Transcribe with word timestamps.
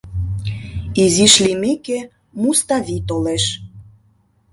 Изиш 1.03 1.33
лиймеке, 1.43 1.99
Муставий 2.41 3.01
толеш. 3.09 3.43